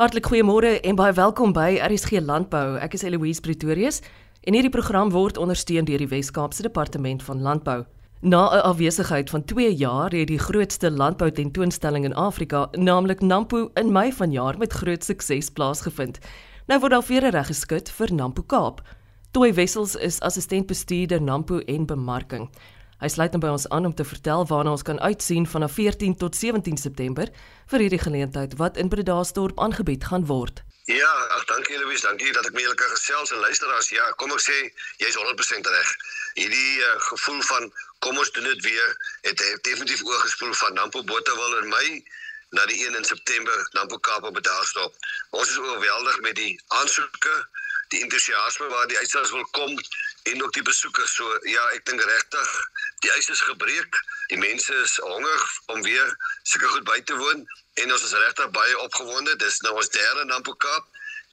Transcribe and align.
Hartlik 0.00 0.30
goeiemôre 0.30 0.78
en 0.80 0.96
baie 0.96 1.12
welkom 1.12 1.50
by 1.52 1.74
RSG 1.84 2.22
Landbou. 2.24 2.78
Ek 2.80 2.94
is 2.96 3.02
Eloise 3.04 3.42
Pretorius 3.44 3.98
en 4.48 4.54
hierdie 4.56 4.72
program 4.72 5.10
word 5.12 5.36
ondersteun 5.36 5.84
deur 5.84 6.00
die 6.00 6.08
Wes-Kaapse 6.08 6.64
Departement 6.64 7.20
van 7.26 7.42
Landbou. 7.44 7.82
Na 8.22 8.40
'n 8.48 8.62
afwesigheid 8.64 9.28
van 9.28 9.44
2 9.44 9.74
jaar 9.76 10.10
het 10.16 10.32
die 10.32 10.38
grootste 10.38 10.90
landbou 10.90 11.30
tentoonstelling 11.30 12.04
in 12.04 12.14
Afrika, 12.14 12.68
naamlik 12.72 13.20
Nampo, 13.20 13.68
in 13.74 13.92
Mei 13.92 14.12
vanjaar 14.12 14.58
met 14.58 14.72
groot 14.72 15.04
sukses 15.04 15.50
plaasgevind. 15.50 16.18
Nou 16.66 16.80
word 16.80 16.92
daar 16.92 17.06
weer 17.06 17.30
reg 17.30 17.46
geskit 17.46 17.90
vir 17.90 18.14
Nampo 18.14 18.42
Kaap. 18.42 18.80
Toy 19.30 19.52
Wessels 19.54 19.96
is 19.96 20.20
assistent 20.20 20.66
bestuurder 20.66 21.22
Nampo 21.22 21.58
en 21.58 21.86
bemarking. 21.86 22.48
Hy 23.00 23.08
sluit 23.08 23.32
nou 23.32 23.40
by 23.40 23.48
ons 23.48 23.64
aan 23.72 23.86
om 23.88 23.94
te 23.96 24.04
vertel 24.04 24.42
waarna 24.48 24.74
ons 24.76 24.84
kan 24.84 24.98
uitsien 25.00 25.46
vanaf 25.48 25.72
14 25.78 26.18
tot 26.20 26.36
17 26.36 26.76
September 26.76 27.30
vir 27.72 27.84
hierdie 27.84 28.00
geleentheid 28.02 28.58
wat 28.60 28.76
in 28.76 28.90
Bredasdorp 28.92 29.56
aangebied 29.56 30.04
gaan 30.10 30.26
word. 30.28 30.60
Ja, 30.84 31.12
ag 31.36 31.46
dankie 31.48 31.78
Louise, 31.78 32.04
dankie 32.04 32.32
dat 32.36 32.44
ek 32.44 32.52
met 32.52 32.66
julle 32.66 32.76
kan 32.76 32.92
gesels 32.92 33.32
en 33.32 33.40
luisteraars. 33.46 33.88
Ja, 33.94 34.10
kom 34.20 34.34
ek 34.36 34.42
sê 34.44 34.56
jy's 35.00 35.16
100% 35.16 35.70
reg. 35.72 35.94
Hierdie 36.36 36.72
uh, 36.84 36.90
gevoel 37.06 37.40
van 37.48 37.70
kom 38.04 38.20
ons 38.20 38.32
doen 38.36 38.48
dit 38.50 38.68
weer 38.68 38.92
het, 39.24 39.38
het 39.38 39.64
definitief 39.64 40.04
oorgespoel 40.04 40.52
van 40.60 40.76
Nampo 40.76 41.04
Botawil 41.08 41.56
in 41.62 41.72
my 41.72 41.86
na 42.58 42.66
die 42.66 42.82
1 42.84 43.00
in 43.00 43.08
September 43.08 43.64
Nampo 43.78 43.96
Kaap 43.98 44.28
op 44.28 44.36
Bredasdorp. 44.36 44.92
Ons 45.30 45.54
is 45.54 45.62
oorweldig 45.62 46.20
met 46.26 46.36
die 46.36 46.52
aansoeke, 46.82 47.36
die 47.94 48.04
entoesiasme 48.04 48.68
waar 48.68 48.88
die 48.92 48.98
uitstallers 48.98 49.32
wil 49.32 49.48
kom 49.56 49.72
en 50.32 50.42
ook 50.42 50.52
die 50.52 50.66
besoekers. 50.66 51.14
So 51.14 51.38
ja, 51.48 51.64
ek 51.76 51.86
dink 51.88 52.02
regtig 52.04 52.56
die 53.04 53.12
ys 53.16 53.30
is 53.32 53.40
gebreek. 53.48 53.98
Die 54.32 54.38
mense 54.38 54.74
is 54.84 54.96
honger 55.02 55.42
om 55.72 55.82
weer 55.82 56.12
seker 56.42 56.68
goed 56.74 56.86
by 56.88 57.00
te 57.08 57.16
woon 57.16 57.44
en 57.82 57.92
ons 57.94 58.04
is 58.04 58.16
regtig 58.24 58.50
baie 58.56 58.76
opgewonde. 58.84 59.36
Dis 59.40 59.60
nou 59.64 59.74
ons 59.80 59.92
derde 59.94 60.26
Nampo 60.28 60.54
Kaap 60.54 60.86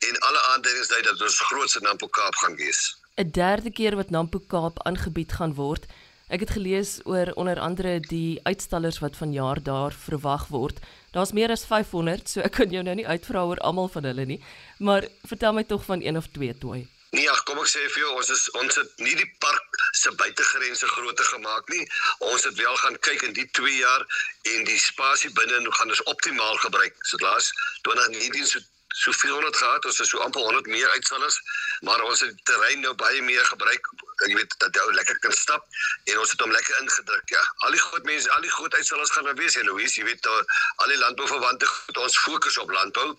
en 0.08 0.20
alle 0.30 0.42
aanduidings 0.54 0.92
dui 0.94 1.02
dat 1.10 1.22
ons 1.22 1.40
grootste 1.50 1.84
Nampo 1.86 2.08
Kaap 2.08 2.36
gaan 2.44 2.56
wees. 2.56 2.96
'n 3.18 3.32
Derde 3.32 3.72
keer 3.72 3.96
wat 3.96 4.10
Nampo 4.10 4.40
Kaap 4.40 4.84
aangebied 4.86 5.32
gaan 5.40 5.56
word. 5.56 5.86
Ek 6.28 6.44
het 6.44 6.52
gelees 6.52 7.00
oor 7.08 7.32
onder 7.40 7.60
andere 7.60 8.00
die 8.00 8.40
uitstallers 8.44 9.00
wat 9.00 9.16
vanjaar 9.16 9.64
daar 9.64 9.94
verwag 9.96 10.48
word. 10.52 10.80
Daar's 11.16 11.32
meer 11.32 11.52
as 11.52 11.66
500, 11.66 12.30
so 12.30 12.42
ek 12.42 12.52
kan 12.52 12.72
jou 12.72 12.84
nou 12.84 12.96
nie 12.96 13.08
uitvra 13.08 13.46
oor 13.48 13.62
almal 13.64 13.88
van 13.88 14.04
hulle 14.04 14.26
nie, 14.26 14.44
maar 14.80 15.08
vertel 15.24 15.54
my 15.54 15.64
tog 15.64 15.86
van 15.88 16.04
een 16.04 16.18
of 16.18 16.28
twee 16.28 16.58
toe. 16.58 16.84
Nee, 17.18 17.30
ag 17.34 17.40
kom 17.50 17.58
ek 17.58 17.70
sê 17.72 17.82
vir 17.90 18.04
jou, 18.04 18.10
ons 18.20 18.28
is 18.30 18.44
ons 18.60 18.76
het 18.78 19.00
nie 19.02 19.16
die 19.18 19.30
park 19.42 19.78
se 19.98 20.12
buitegrense 20.20 20.90
groter 20.92 21.26
gemaak 21.32 21.72
nie. 21.74 21.86
Ons 22.30 22.46
het 22.46 22.60
wel 22.62 22.76
gaan 22.84 22.98
kyk 23.08 23.24
in 23.26 23.34
die 23.34 23.46
2 23.58 23.74
jaar 23.80 24.06
en 24.52 24.68
die 24.70 24.78
spasie 24.84 25.32
binne 25.40 25.64
gaan 25.80 25.94
ons 25.96 26.04
optimaal 26.14 26.62
gebruik. 26.66 26.94
So 27.10 27.18
laas 27.26 27.50
2019 27.90 28.46
so 28.52 28.62
so 28.98 29.12
400 29.14 29.58
gehad, 29.58 29.86
ons 29.86 30.00
is 30.00 30.10
so 30.10 30.22
amper 30.26 30.46
100 30.46 30.70
meer 30.74 30.90
uitstallers, 30.94 31.42
maar 31.82 32.02
ons 32.02 32.20
het 32.20 32.34
die 32.34 32.44
terrein 32.44 32.80
nou 32.82 32.94
baie 32.98 33.22
meer 33.22 33.46
gebruik. 33.46 33.90
Jy 34.26 34.36
weet 34.36 34.54
dat 34.58 34.76
jy 34.76 34.86
lekker 34.98 35.20
kan 35.22 35.34
stap 35.34 35.66
en 36.10 36.20
ons 36.20 36.32
het 36.32 36.42
hom 36.42 36.52
lekker 36.52 36.80
ingedruk, 36.82 37.30
ja. 37.30 37.44
Al 37.68 37.76
die 37.76 37.82
groot 37.82 38.06
mense, 38.10 38.32
al 38.34 38.42
die 38.42 38.52
groot 38.52 38.74
uitstallers 38.74 39.12
gaan 39.14 39.30
wees, 39.38 39.56
en 39.56 39.68
Louise, 39.70 40.00
jy 40.00 40.06
weet 40.08 40.28
al 40.28 40.94
die 40.94 40.98
landbouverwante 40.98 41.70
ons 42.02 42.18
fokus 42.18 42.58
op 42.58 42.72
landbou 42.74 43.10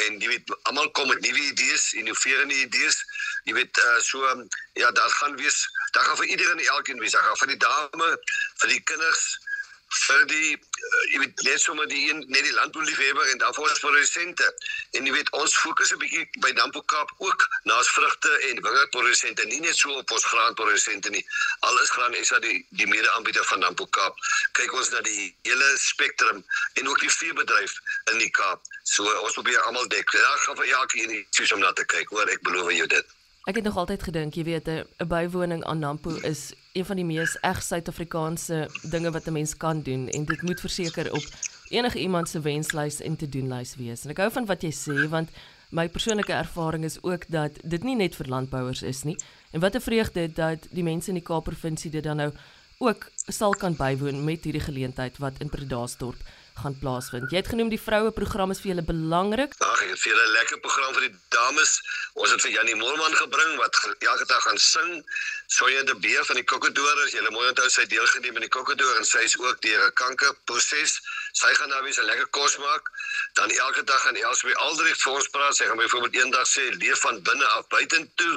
en 0.00 0.18
jy 0.18 0.32
weet 0.34 0.54
almal 0.62 0.90
kom 0.98 1.08
met 1.12 1.20
nuwe 1.22 1.44
idees, 1.52 1.92
innoverende 2.02 2.54
idees. 2.64 2.98
Jy 3.44 3.54
weet 3.60 3.78
uh, 3.84 4.00
so 4.04 4.26
ja, 4.74 4.90
daar 4.90 5.14
gaan 5.20 5.36
wees, 5.36 5.62
daar 5.94 6.04
gaan 6.04 6.18
vir 6.22 6.34
iedereen 6.34 6.58
en 6.58 6.74
elkeen 6.74 7.00
wees, 7.00 7.14
daar 7.14 7.22
gaan 7.28 7.40
vir 7.44 7.54
die 7.54 7.62
dame, 7.62 8.10
vir 8.62 8.74
die 8.74 8.82
kinders 8.90 9.38
vir 9.90 10.26
die 10.30 10.50
uh, 10.54 11.04
jy 11.12 11.18
weet 11.24 11.42
net 11.42 11.60
sommer 11.60 11.86
die 11.90 12.02
een 12.10 12.22
net 12.28 12.44
die 12.46 12.54
landbouliefhebber 12.54 13.30
en 13.32 13.42
vir 13.42 13.64
ons 13.64 13.82
produsente. 13.82 14.46
En 14.98 15.06
jy 15.06 15.12
weet 15.12 15.30
ons 15.40 15.56
fokus 15.58 15.92
'n 15.92 15.98
bietjie 15.98 16.26
by 16.44 16.50
Nampo 16.58 16.82
Kaap 16.82 17.10
ook 17.18 17.46
na 17.64 17.76
ons 17.78 17.90
vrugte 17.90 18.30
en 18.50 18.62
wingerdprodusente, 18.62 19.44
nie 19.44 19.60
net 19.60 19.76
so 19.76 19.90
op 19.90 20.10
ons 20.10 20.24
graanprodusente 20.24 21.10
nie. 21.10 21.24
Graan 21.90 22.14
is 22.14 22.28
dat 22.28 22.42
die 22.42 22.66
die 22.70 22.86
mede-aanbieder 22.86 23.44
van 23.44 23.58
Nampo 23.58 23.86
Kaap. 23.86 24.16
Kyk 24.52 24.72
ons 24.72 24.90
na 24.90 25.00
die 25.00 25.36
hele 25.42 25.70
spektrum 25.78 26.44
en 26.74 26.88
ook 26.88 27.00
die 27.00 27.10
veebedryf 27.10 27.78
in 28.12 28.18
die 28.18 28.30
Kaap. 28.30 28.62
So 28.82 29.04
ons 29.20 29.32
probeer 29.32 29.60
almal 29.60 29.88
dek. 29.88 30.10
Ja, 30.10 30.36
gaan 30.46 30.56
vir 30.56 30.70
elkeen 30.80 31.16
iets 31.18 31.52
om 31.52 31.58
na 31.58 31.72
te 31.72 31.84
kyk. 31.84 32.08
Hoor, 32.08 32.28
ek 32.28 32.42
beloof 32.46 32.72
jou 32.72 32.86
dit. 32.86 33.19
Ek 33.50 33.56
het 33.56 33.64
nog 33.64 33.80
altyd 33.82 34.02
gedink, 34.06 34.36
jy 34.38 34.44
weet, 34.46 34.68
'n 34.68 35.08
bywoning 35.10 35.64
aan 35.64 35.78
Nampo 35.78 36.10
is 36.22 36.52
een 36.72 36.84
van 36.84 36.96
die 36.96 37.04
mees 37.04 37.36
eg 37.40 37.62
Suid-Afrikaanse 37.62 38.70
dinge 38.90 39.10
wat 39.10 39.26
'n 39.26 39.32
mens 39.32 39.56
kan 39.56 39.82
doen 39.82 40.08
en 40.08 40.24
dit 40.24 40.42
moet 40.42 40.60
verseker 40.60 41.12
op 41.12 41.24
enige 41.68 41.98
iemand 41.98 42.28
se 42.28 42.40
wenslys 42.40 43.00
en 43.00 43.16
te 43.16 43.28
doen 43.28 43.48
lys 43.48 43.74
wees. 43.76 44.04
En 44.04 44.10
ek 44.10 44.16
hou 44.16 44.30
van 44.30 44.46
wat 44.46 44.62
jy 44.62 44.70
sê 44.70 45.08
want 45.08 45.28
my 45.70 45.88
persoonlike 45.88 46.32
ervaring 46.32 46.84
is 46.84 47.02
ook 47.02 47.24
dat 47.28 47.50
dit 47.62 47.82
nie 47.82 47.96
net 47.96 48.14
vir 48.14 48.26
landbouers 48.28 48.82
is 48.82 49.02
nie. 49.02 49.16
En 49.50 49.60
wat 49.60 49.74
'n 49.74 49.80
vreugde 49.80 50.32
dat 50.32 50.66
die 50.70 50.84
mense 50.84 51.08
in 51.08 51.14
die 51.14 51.26
Kaap-provinsie 51.26 51.90
dit 51.90 52.04
dan 52.04 52.16
nou 52.16 52.32
ook 52.78 53.10
sal 53.26 53.54
kan 53.54 53.76
bywoon 53.76 54.24
met 54.24 54.44
hierdie 54.44 54.62
geleentheid 54.62 55.18
wat 55.18 55.32
in 55.38 55.48
Predasdorp 55.48 56.22
gaan 56.62 56.76
plaasvind. 56.82 57.30
Jy 57.32 57.40
het 57.40 57.50
genoem 57.52 57.70
die 57.72 57.80
vroue 57.80 58.10
program 58.14 58.50
is 58.54 58.60
vir 58.62 58.70
julle 58.72 58.84
belangrik. 58.86 59.54
Ag, 59.58 59.82
ek 59.84 59.90
het 59.94 60.00
vir 60.02 60.12
julle 60.12 60.26
'n 60.26 60.32
lekker 60.36 60.58
program 60.66 60.92
vir 60.94 61.04
die 61.08 61.16
dames. 61.36 61.72
Ons 62.14 62.30
het 62.30 62.40
vir 62.44 62.52
Janie 62.56 62.74
Moelman 62.74 63.14
gebring 63.14 63.56
wat 63.56 63.74
elke 63.98 64.26
dag 64.26 64.42
gaan 64.42 64.58
sing. 64.58 64.90
Sonja 65.46 65.82
de 65.82 65.96
Beer 65.96 66.24
van 66.24 66.36
die 66.36 66.44
Kokkedoor 66.44 67.04
is 67.06 67.12
julle 67.12 67.30
mooi 67.30 67.48
onthou 67.48 67.68
sy 67.68 67.84
deelgeneem 67.86 68.36
in 68.36 68.46
die 68.46 68.54
Kokkedoor 68.56 68.96
en 68.96 69.04
sy 69.04 69.24
is 69.28 69.38
ook 69.38 69.60
deur 69.60 69.86
'n 69.86 69.92
kankerproses. 69.92 71.00
Sy 71.32 71.54
gaan 71.54 71.68
nou 71.68 71.82
weer 71.82 72.00
'n 72.00 72.10
lekker 72.10 72.26
kos 72.26 72.56
maak. 72.58 72.84
Dan 73.34 73.50
elke 73.50 73.84
dag 73.84 74.02
gaan 74.02 74.16
Elsbie 74.16 74.56
Aldrich 74.56 75.02
vir 75.02 75.12
ons 75.12 75.28
praat. 75.28 75.56
Sy 75.56 75.64
gaan 75.66 75.76
byvoorbeeld 75.76 76.14
eendag 76.14 76.46
sê 76.46 76.64
leef 76.78 77.00
van 77.00 77.22
binne 77.22 77.46
af 77.46 77.66
buitentoe. 77.68 78.36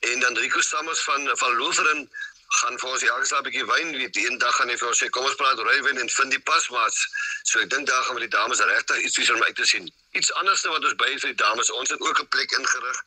En 0.00 0.20
dan 0.20 0.36
Rico 0.36 0.60
Sammers 0.60 1.00
van 1.00 1.30
van 1.34 1.56
Loferin 1.56 2.10
gaan 2.48 2.78
vir 2.78 2.90
ons 2.90 3.02
elke 3.02 3.26
slag 3.26 3.40
'n 3.40 3.44
bietjie 3.48 3.66
wyn 3.66 3.96
weet. 3.96 4.16
Een 4.16 4.38
dag 4.38 4.54
gaan 4.56 4.68
hy 4.68 4.76
vir 4.76 4.88
ons 4.88 5.02
sê 5.02 5.08
kom 5.10 5.24
ons 5.24 5.34
praat 5.34 5.58
rooiwyn 5.58 5.98
en 5.98 6.08
vind 6.08 6.30
die 6.30 6.44
pasmaats. 6.50 7.08
So 7.42 7.60
ek 7.60 7.70
dink 7.70 7.86
daar 7.86 8.04
gaan 8.04 8.14
met 8.14 8.30
die 8.30 8.36
dames 8.38 8.60
regtig 8.60 9.02
iets 9.04 9.18
iets 9.18 9.30
om 9.30 9.42
uit 9.42 9.56
te 9.56 9.64
sien. 9.64 9.92
Iets 10.12 10.32
anderste 10.32 10.68
wat 10.68 10.84
ons 10.84 10.94
by 10.94 11.10
vir 11.18 11.34
die 11.34 11.42
dames. 11.44 11.70
Ons 11.70 11.90
het 11.90 12.00
ook 12.00 12.20
'n 12.20 12.28
plek 12.28 12.50
ingerig 12.50 13.02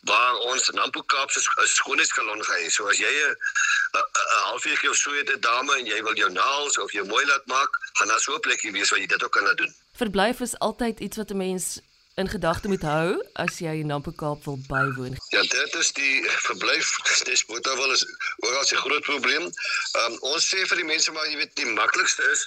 waar 0.00 0.36
ons 0.36 0.70
Nampo 0.70 1.02
Kaap 1.02 1.30
se 1.30 1.40
skoonheidssalon 1.64 2.44
gaan 2.44 2.60
hê 2.62 2.68
so 2.70 2.88
as 2.88 2.98
jy 2.98 3.12
'n 3.12 3.36
halfuurtjie 4.50 4.90
of 4.90 4.96
so 4.96 5.12
het 5.12 5.30
'n 5.30 5.40
dame 5.40 5.72
en 5.78 5.86
jy 5.86 6.02
wil 6.02 6.16
jou 6.16 6.30
naels 6.30 6.78
of 6.78 6.92
jou 6.92 7.06
mooi 7.06 7.26
laat 7.26 7.46
maak 7.46 7.70
gaan 7.92 8.08
daar 8.08 8.20
so 8.20 8.34
'n 8.34 8.40
plekkie 8.40 8.72
wees 8.72 8.90
waar 8.90 9.00
jy 9.00 9.06
dit 9.06 9.24
ook 9.24 9.32
kan 9.32 9.56
doen. 9.56 9.74
Verblyf 9.96 10.40
is 10.40 10.58
altyd 10.58 11.00
iets 11.00 11.16
wat 11.16 11.30
'n 11.30 11.36
mens 11.36 11.80
in 12.18 12.28
gedagte 12.28 12.68
moet 12.68 12.82
hou 12.82 13.10
as 13.32 13.58
jy 13.62 13.72
in 13.80 13.86
Nampo 13.86 14.10
Kaap 14.10 14.44
wil 14.44 14.58
bywoon? 14.66 15.14
Ja, 15.30 15.42
dit 15.42 15.74
is 15.78 15.92
die 15.94 16.24
verblyf. 16.46 16.88
Dis 17.28 17.44
Botawil 17.46 17.92
is 17.94 18.02
oral 18.46 18.64
'n 18.66 18.80
groot 18.84 19.04
probleem. 19.10 19.44
Um, 20.00 20.18
ons 20.32 20.48
sê 20.50 20.66
vir 20.66 20.76
die 20.82 20.88
mense 20.88 21.12
maar 21.12 21.28
jy 21.30 21.36
weet 21.36 21.54
die 21.56 21.70
maklikste 21.78 22.22
is 22.34 22.42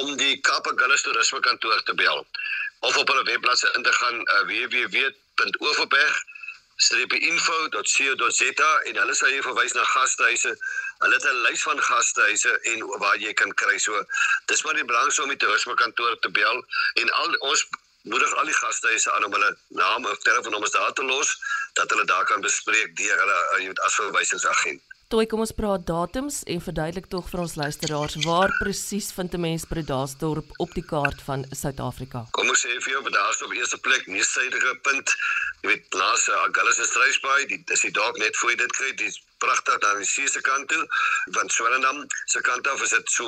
om 0.00 0.16
die 0.16 0.40
Kaap 0.40 0.66
Agulhas 0.72 1.02
Toerisme 1.02 1.40
Kantoor 1.40 1.82
te 1.82 1.94
bel 1.94 2.26
of 2.80 2.96
op 2.96 3.08
hulle 3.08 3.24
webblad 3.24 3.60
in 3.76 3.82
te 3.82 3.92
gaan 3.92 4.20
uh, 4.20 4.44
www.overberg 4.52 6.24
streepinfo.co.za 6.80 8.70
en 8.88 8.96
hulle 9.02 9.14
sal 9.14 9.34
jou 9.34 9.42
verwys 9.42 9.76
na 9.76 9.84
gastehuise. 9.84 10.54
Hulle 11.04 11.14
het 11.14 11.28
'n 11.28 11.42
lys 11.44 11.62
van 11.68 11.82
gastehuise 11.90 12.52
en 12.72 12.86
waar 13.04 13.18
jy 13.18 13.32
kan 13.32 13.52
kry. 13.54 13.76
So 13.78 14.04
dis 14.46 14.62
maar 14.62 14.74
die 14.74 14.84
belangrikste 14.84 15.22
om 15.22 15.28
die 15.28 15.36
toerisme 15.36 15.74
kantoor 15.74 16.18
te 16.18 16.30
bel 16.30 16.64
en 16.94 17.12
al 17.20 17.36
ons 17.52 17.68
moedig 18.02 18.34
al 18.34 18.44
die 18.44 18.54
gastehuise 18.54 19.12
aan 19.12 19.24
om 19.24 19.32
hulle 19.32 19.56
naam 19.68 20.06
of 20.06 20.18
telefoonnommers 20.18 20.76
daar 20.76 20.92
te 20.92 21.04
los 21.04 21.36
dat 21.72 21.90
hulle 21.90 22.04
daar 22.04 22.24
kan 22.24 22.40
bespreek 22.40 22.96
deur 22.96 23.18
hulle 23.24 23.40
uh, 23.58 23.84
as 23.84 23.94
verwysingsagent. 23.94 24.82
Toe 25.10 25.24
kom 25.26 25.40
ons 25.42 25.50
praat 25.58 25.82
datums 25.86 26.36
en 26.52 26.60
verduidelik 26.62 27.08
tog 27.10 27.24
vir 27.32 27.40
ons 27.42 27.56
luisteraars 27.58 28.14
waar 28.22 28.52
presies 28.60 29.08
vind 29.16 29.32
'n 29.34 29.40
mens 29.42 29.64
Bredasdorp 29.70 30.52
op 30.64 30.70
die 30.78 30.84
kaart 30.92 31.22
van 31.28 31.42
Suid-Afrika. 31.50 32.20
Kom 32.30 32.52
ons 32.52 32.62
sê 32.62 32.76
vir 32.84 32.92
jou 32.92 33.02
Bredasdorp 33.02 33.50
op 33.50 33.56
eerste 33.56 33.78
plek, 33.86 34.06
mees 34.06 34.30
suidige 34.32 34.74
punt. 34.86 35.16
Jy 35.62 35.68
weet, 35.70 35.94
laas 36.02 36.28
uh, 36.28 36.44
Agulhas 36.44 36.78
en 36.78 36.86
Struisbaai, 36.92 37.46
die 37.46 37.58
dis 37.66 37.82
die 37.86 37.90
dalk 37.90 38.22
net 38.22 38.36
voor 38.36 38.50
jy 38.50 38.56
dit 38.62 38.72
kry, 38.78 38.92
dis 39.02 39.18
pragtig 39.42 39.80
daar 39.82 39.96
aan 39.96 40.04
die 40.04 40.12
see 40.12 40.28
se 40.28 40.40
kant 40.40 40.68
toe. 40.68 40.86
Van 41.36 41.50
Swellendam 41.50 42.06
se 42.24 42.40
kant 42.40 42.68
af 42.68 42.82
is 42.82 42.94
dit 42.94 43.10
so 43.10 43.26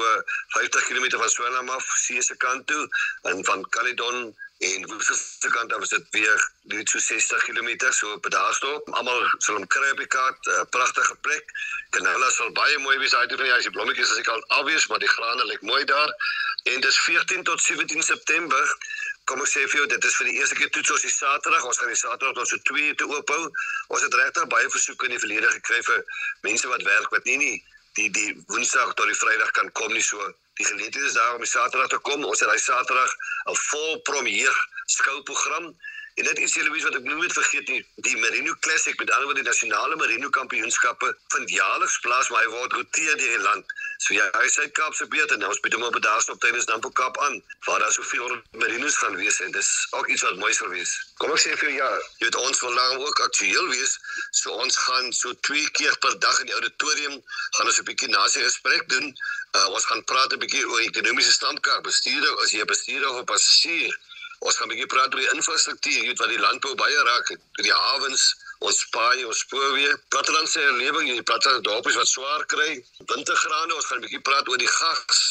50 0.54 0.86
km 0.86 1.18
van 1.18 1.30
Swellendam 1.34 1.74
af 1.74 1.90
see 2.04 2.22
se 2.22 2.36
kant 2.36 2.66
toe 2.66 2.86
en 3.32 3.44
van 3.44 3.66
Caledon 3.74 4.36
en 4.62 4.86
Woester 4.86 5.16
se 5.16 5.48
kant 5.50 5.72
af 5.74 5.82
is 5.82 5.88
dit 5.88 6.06
weer 6.10 6.50
net 6.62 6.88
so 6.88 6.98
60 6.98 7.44
km 7.44 7.70
so 7.90 8.12
op 8.12 8.30
daar 8.30 8.54
stop. 8.54 8.88
Almal 8.98 9.24
sal 9.38 9.56
hom 9.58 9.66
kry 9.66 9.88
op 9.90 10.02
die 10.02 10.06
kaart, 10.06 10.46
'n 10.46 10.50
uh, 10.50 10.64
pragtige 10.70 11.16
plek. 11.26 11.44
Canola 11.90 12.30
sal 12.30 12.52
baie 12.52 12.78
mooi 12.78 12.98
wees 12.98 13.14
uit 13.14 13.32
van 13.34 13.42
die 13.42 13.52
huis. 13.52 13.66
Die 13.66 13.74
blommetjies 13.76 14.10
as 14.10 14.20
ek 14.22 14.28
al 14.28 14.44
obvious, 14.58 14.86
maar 14.86 15.02
die 15.02 15.14
grane 15.14 15.44
lyk 15.44 15.62
mooi 15.62 15.84
daar. 15.84 16.14
En 16.62 16.80
dis 16.80 16.98
14 16.98 17.42
tot 17.42 17.62
17 17.62 18.02
September. 18.02 18.76
Kom 19.24 19.42
ek 19.42 19.50
sê 19.50 19.66
vir 19.66 19.80
jou, 19.80 19.86
dit 19.86 20.04
is 20.04 20.16
vir 20.20 20.30
die 20.30 20.38
eerste 20.38 20.54
keer 20.54 20.70
toets 20.70 20.94
ons 20.94 21.06
die 21.08 21.10
Saterdag. 21.16 21.64
Ons 21.64 21.78
gaan 21.78 21.94
die 21.94 22.02
Saterdag 22.04 22.38
tot 22.38 22.48
so 22.48 22.62
2 22.70 22.86
uur 22.86 22.96
te 22.96 23.10
oop 23.10 23.34
hou. 23.34 23.50
Ons 23.88 24.06
het 24.06 24.14
regtig 24.14 24.46
baie 24.46 24.70
versoeke 24.70 25.10
in 25.10 25.16
die 25.16 25.22
verlede 25.26 25.50
gekry 25.58 25.82
vir 25.90 26.04
mense 26.46 26.68
wat 26.68 26.82
werk 26.82 27.10
wat 27.10 27.24
nie 27.24 27.36
nie 27.36 27.56
die 27.98 28.08
die 28.10 28.30
Woensdag 28.46 28.94
tot 28.94 29.10
die 29.10 29.18
Vrydag 29.18 29.50
kan 29.50 29.72
kom 29.72 29.92
nie 29.92 30.06
so. 30.06 30.32
Die 30.62 30.70
geleentheid 30.70 31.04
is 31.04 31.12
daar 31.12 31.34
om 31.34 31.44
Saterdag 31.44 31.88
te 31.88 31.98
kom. 31.98 32.24
Ons 32.24 32.40
het 32.40 32.48
daai 32.48 32.58
Saterdag 32.58 33.16
'n 33.50 33.56
vol 33.68 34.00
premier 34.10 34.54
skouprogram 34.86 35.74
En 36.14 36.24
net 36.24 36.38
iets 36.38 36.56
Louise 36.56 36.84
wat 36.84 36.96
ek 36.98 37.06
nooit 37.08 37.32
vergeet 37.32 37.68
nie, 37.68 37.80
die 38.04 38.16
Merino 38.20 38.52
Classic 38.60 38.98
met 39.00 39.10
alhoewel 39.10 39.38
die 39.38 39.46
nasionale 39.46 39.96
Merino 39.96 40.28
kampioenskappe 40.28 41.08
vind 41.34 41.50
jaarliks 41.50 42.00
plaas, 42.04 42.28
maar 42.28 42.44
hy 42.44 42.50
word 42.52 42.76
roteer 42.76 43.16
deur 43.16 43.36
die 43.36 43.46
land. 43.46 43.72
So 44.02 44.14
ja, 44.16 44.24
hy 44.34 44.48
sê 44.50 44.64
Kaapse 44.74 45.06
beter 45.10 45.38
nou, 45.38 45.48
ons 45.52 45.60
bied 45.62 45.76
hom 45.76 45.84
op 45.86 45.96
daar 46.02 46.24
op 46.32 46.38
tydens 46.42 46.66
Nampo 46.66 46.90
Kaap 46.98 47.18
aan, 47.22 47.36
waar 47.68 47.84
daar 47.84 47.92
soveel 47.94 48.32
Merinos 48.58 48.96
gaan 48.98 49.14
wees 49.20 49.38
en 49.44 49.52
dis 49.54 49.68
ook 49.98 50.08
iets 50.10 50.24
wat 50.26 50.40
mooi 50.42 50.50
sal 50.58 50.72
wees. 50.74 50.96
Kom 51.22 51.30
ek 51.30 51.42
sê 51.44 51.52
vir 51.60 51.70
jou 51.70 51.76
ja, 51.76 51.90
jy 52.18 52.26
weet 52.26 52.38
ons 52.40 52.64
wil 52.64 52.74
nou 52.80 52.88
ook 53.06 53.22
aktueel 53.28 53.68
wees, 53.70 53.94
so 54.40 54.56
ons 54.64 54.80
gaan 54.86 55.12
so 55.14 55.30
twee 55.46 55.70
keer 55.78 55.94
per 56.02 56.18
dag 56.24 56.40
in 56.42 56.50
die 56.50 56.58
auditorium 56.58 57.20
gaan 57.58 57.70
ons 57.70 57.78
'n 57.78 57.86
bietjie 57.92 58.10
nasie 58.10 58.42
gesprek 58.42 58.88
doen. 58.90 59.14
Uh, 59.54 59.68
ons 59.70 59.86
gaan 59.86 60.02
praat 60.10 60.34
'n 60.34 60.42
bietjie 60.42 60.66
oor 60.66 60.82
ekonomiese 60.82 61.36
standkaart, 61.38 61.86
bestuur, 61.86 62.26
as 62.42 62.56
jy 62.58 62.66
bestuurder 62.74 63.14
of 63.14 63.24
passasier 63.30 63.94
Ons 64.42 64.56
gaan 64.58 64.66
'n 64.68 64.72
bietjie 64.74 64.90
praat 64.94 65.14
oor 65.14 65.22
die 65.22 65.34
infrastruktuur, 65.36 65.98
jy 65.98 66.06
weet 66.10 66.22
wat 66.22 66.32
die 66.34 66.42
landbou 66.44 66.74
baie 66.74 67.02
raak, 67.08 67.28
die 67.68 67.74
hawens, 67.74 68.24
ons 68.68 68.78
paai, 68.94 69.24
ons 69.24 69.42
spoorweë, 69.44 69.92
plattelandse 70.14 70.62
lewing, 70.80 71.06
die 71.10 71.28
plattelandse 71.30 71.68
dorpies 71.68 71.98
wat 72.00 72.10
swaar 72.10 72.42
kry, 72.54 72.70
wintergrane, 73.12 73.74
ons 73.74 73.86
gaan 73.86 73.98
'n 73.98 74.06
bietjie 74.06 74.24
praat 74.28 74.48
oor 74.48 74.58
die 74.58 74.72
gas 74.80 75.22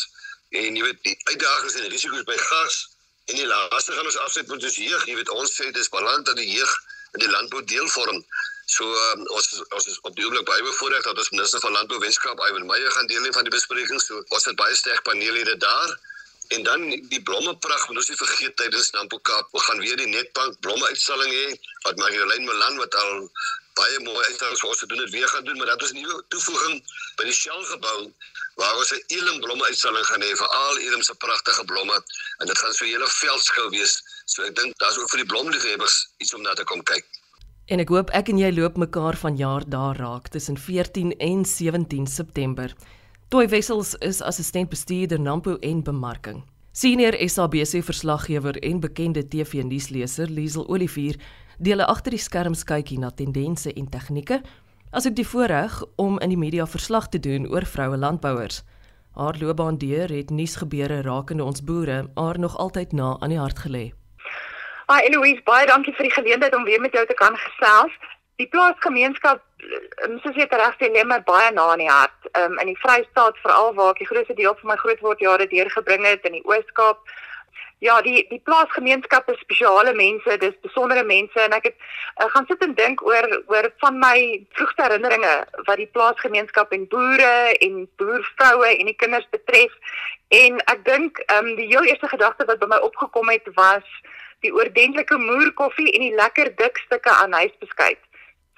en 0.52 0.76
jy 0.76 0.84
weet 0.84 1.04
die 1.04 1.18
uitdagings 1.32 1.76
en 1.76 1.92
risiko's 1.92 2.24
by 2.28 2.38
gas 2.38 2.80
en 3.32 3.36
die 3.36 3.48
laaste 3.48 3.92
gaan 3.96 4.06
ons 4.06 4.18
afsit 4.26 4.48
met 4.48 4.64
ons 4.64 4.76
jeug, 4.76 5.06
jy 5.08 5.16
weet 5.16 5.30
ons 5.30 5.56
sê 5.60 5.72
dis 5.72 5.90
balans 5.90 6.26
dat 6.28 6.36
die 6.36 6.52
jeug 6.52 6.74
in 7.16 7.24
die 7.26 7.32
landbou 7.32 7.64
deel 7.64 7.88
vorm. 7.88 8.24
So 8.72 8.88
um, 8.88 9.26
ons 9.36 9.48
ons 9.76 9.88
is 9.92 10.00
op 10.08 10.16
die 10.16 10.26
oomblik 10.26 10.46
baie 10.48 10.64
bevoorreg 10.64 11.04
dat 11.04 11.18
ons 11.20 11.32
minister 11.36 11.60
van 11.64 11.76
landbou 11.76 12.00
Weskaap 12.00 12.40
Ivan 12.48 12.66
Meyer 12.70 12.92
gaan 12.96 13.10
deel 13.12 13.22
neem 13.26 13.36
van 13.36 13.48
die 13.48 13.52
besprekings. 13.52 14.08
So 14.08 14.24
ons 14.30 14.48
het 14.48 14.56
baie 14.56 14.76
sterk 14.76 15.04
panele 15.08 15.58
daar. 15.58 15.92
En 16.56 16.64
dan 16.68 16.82
die 16.90 17.22
blommepragt, 17.24 17.88
moet 17.88 18.02
ons 18.02 18.10
nie 18.12 18.20
vergeet 18.20 18.56
tydens 18.60 18.92
Nampo 18.92 19.20
Kaap, 19.28 19.54
ons 19.56 19.64
gaan 19.70 19.80
weer 19.80 19.96
die 20.00 20.10
Netbank 20.12 20.60
blomme 20.66 20.88
uitstalling 20.92 21.32
hê 21.32 21.46
wat 21.86 22.02
Marjolein 22.02 22.44
Melan 22.48 22.80
wat 22.82 22.98
al 23.04 23.30
baie 23.80 24.02
mooi 24.04 24.24
uitstallings 24.26 24.60
vir 24.64 24.72
ons 24.74 24.84
gedoen 24.84 25.04
het 25.06 25.14
weer 25.16 25.30
gaan 25.32 25.46
doen, 25.48 25.58
maar 25.62 25.72
dat 25.72 25.86
is 25.88 25.94
'n 25.94 26.02
nuwe 26.02 26.24
toevoeging 26.34 26.84
by 27.18 27.30
die 27.30 27.38
Shell 27.38 27.64
gebou 27.72 28.12
waar 28.60 28.76
ons 28.82 28.92
'n 28.92 29.04
Elim 29.18 29.40
blomme 29.40 29.66
uitstalling 29.72 30.06
gaan 30.06 30.28
hê 30.28 30.32
vir 30.42 30.50
al 30.60 30.78
Elim 30.78 31.02
se 31.02 31.16
pragtige 31.16 31.66
blomme 31.72 31.98
en 32.40 32.48
dit 32.48 32.58
gaan 32.58 32.74
so 32.74 32.86
'n 32.86 32.92
hele 32.94 33.08
veldskou 33.08 33.70
wees. 33.70 33.94
So 34.26 34.44
ek 34.44 34.56
dink 34.56 34.78
daar's 34.78 34.98
ook 34.98 35.10
vir 35.10 35.24
die 35.24 35.32
blomliefhebbers 35.34 36.08
iets 36.18 36.34
om 36.34 36.42
na 36.42 36.54
te 36.54 36.64
kom 36.64 36.84
kyk. 36.84 37.06
En 37.66 37.80
ek 37.80 37.90
hoop 37.90 38.10
ek 38.10 38.30
en 38.30 38.38
jy 38.38 38.52
loop 38.52 38.78
mekaar 38.78 39.18
van 39.18 39.38
jaar 39.38 39.64
daar 39.70 39.96
raak 39.96 40.28
tussen 40.28 40.58
14 40.58 41.18
en 41.18 41.46
17 41.46 42.08
September. 42.08 42.76
Toy 43.32 43.48
Wessels 43.48 43.96
is 43.96 44.22
assistent 44.22 44.70
bestuurder 44.70 45.20
Nampo 45.20 45.56
en 45.60 45.84
bemarking. 45.84 46.44
Senior 46.72 47.16
SABC 47.30 47.84
verslaggewer 47.84 48.58
en 48.60 48.80
bekende 48.80 49.28
TV-nuusleser 49.28 50.28
Liesel 50.30 50.68
Olivier 50.68 51.16
deel 51.58 51.80
agter 51.82 52.12
die 52.12 52.20
skerms 52.20 52.66
kykie 52.68 53.00
na 53.00 53.08
tendense 53.16 53.72
en 53.72 53.88
tegnieke, 53.88 54.42
asook 54.92 55.16
die 55.16 55.28
voorreg 55.28 55.80
om 55.96 56.20
in 56.20 56.36
die 56.36 56.42
media 56.42 56.68
verslag 56.68 57.08
te 57.08 57.24
doen 57.24 57.48
oor 57.48 57.64
vroue 57.64 57.96
landbouers. 58.04 58.66
Haar 59.16 59.40
loopbaan 59.40 59.80
deur 59.80 60.12
het 60.12 60.30
nuusgebeure 60.30 61.00
rakende 61.08 61.48
ons 61.48 61.64
boere 61.64 62.02
haar 62.20 62.40
nog 62.40 62.58
altyd 62.60 62.92
na 62.92 63.16
aan 63.22 63.32
die 63.32 63.40
hart 63.40 63.64
gelê. 63.64 63.86
Hi 64.92 65.00
Eloise, 65.08 65.40
baie 65.48 65.72
dankie 65.72 65.96
vir 65.96 66.10
die 66.10 66.18
geleentheid 66.20 66.56
om 66.56 66.68
weer 66.68 66.84
met 66.84 66.92
jou 66.92 67.08
te 67.08 67.16
kan 67.16 67.40
gesels 67.48 67.96
die 68.42 68.50
plaasgemeenskap 68.52 69.40
um, 70.06 70.20
soos 70.24 70.38
jy 70.38 70.48
reg 70.50 70.78
sê 70.80 70.90
lê 70.92 71.04
my 71.08 71.20
baie 71.28 71.50
na 71.56 71.72
in 71.76 71.84
die 71.86 71.90
hart. 71.90 72.30
Um, 72.38 72.58
in 72.60 72.72
die 72.72 72.80
Vrystaat 72.84 73.40
veral 73.44 73.74
waar 73.78 73.94
ek 73.96 74.04
die 74.04 74.10
grootste 74.12 74.38
deel 74.38 74.56
van 74.62 74.74
my 74.74 74.78
grootword 74.82 75.24
jare 75.24 75.48
deurgebring 75.52 76.08
het 76.08 76.26
in 76.30 76.40
die 76.40 76.46
Oos-Kaap. 76.50 77.02
Ja 77.82 77.96
die 78.06 78.22
die 78.30 78.42
plaasgemeenskap 78.46 79.30
is 79.34 79.40
spesiale 79.42 79.96
mense 79.98 80.36
dis 80.44 80.58
besondere 80.62 81.02
mense 81.04 81.40
en 81.42 81.56
ek 81.58 81.72
het 81.72 81.78
uh, 82.22 82.28
gaan 82.30 82.46
sit 82.46 82.62
en 82.62 82.76
dink 82.78 83.02
oor 83.06 83.26
oor 83.50 83.70
van 83.82 83.98
my 84.04 84.18
vroegste 84.58 84.86
herinneringe 84.86 85.34
wat 85.70 85.82
die 85.82 85.90
plaasgemeenskap 85.96 86.76
en 86.78 86.86
boere 86.94 87.34
en 87.58 87.82
boervroue 87.98 88.70
en 88.76 88.92
die 88.92 88.98
kinders 89.02 89.26
betref. 89.34 89.74
En 90.30 90.62
ek 90.72 90.86
dink 90.86 91.24
um, 91.34 91.56
die 91.58 91.72
heel 91.74 91.90
eerste 91.90 92.12
gedagte 92.12 92.46
wat 92.46 92.62
by 92.62 92.70
my 92.70 92.80
opgekom 92.86 93.34
het 93.34 93.50
was 93.58 93.98
die 94.46 94.54
oordentlike 94.54 95.18
moerkoffie 95.18 95.90
en 95.90 96.06
die 96.06 96.16
lekker 96.16 96.54
dik 96.62 96.78
stukke 96.86 97.10
aan 97.18 97.34
huisbeskuit 97.34 98.00